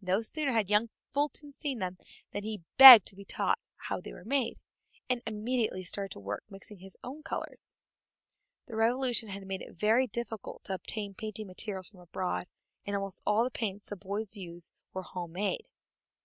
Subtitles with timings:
[0.00, 1.96] No sooner had young Fulton seen them
[2.30, 4.60] than he begged to be taught how they were made,
[5.10, 7.74] and immediately started to work mixing his own colors.
[8.66, 12.44] The Revolution had made it very difficult to obtain painting materials from abroad,
[12.86, 15.66] and almost all the paints the boys used were home made.